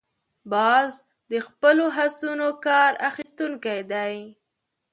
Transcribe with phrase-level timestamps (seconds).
[0.51, 0.91] باز
[1.31, 4.13] د خپلو حسونو کار اخیستونکی دی